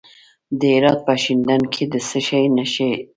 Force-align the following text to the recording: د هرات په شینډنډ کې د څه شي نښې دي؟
د 0.59 0.61
هرات 0.73 0.99
په 1.07 1.13
شینډنډ 1.23 1.65
کې 1.73 1.83
د 1.91 1.95
څه 2.07 2.19
شي 2.27 2.43
نښې 2.55 2.87
دي؟ 2.91 2.99